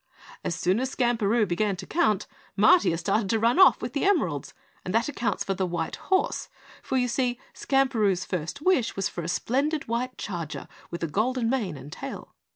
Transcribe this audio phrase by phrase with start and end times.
[0.43, 2.25] As soon as Skamperoo began to count,
[2.57, 4.51] Matiah started to run off with the emeralds
[4.83, 6.49] and that accounts for the white horse,
[6.81, 11.51] for you see Skamperoo's first wish was for a splendid white charger with a golden
[11.51, 12.33] mane and tail.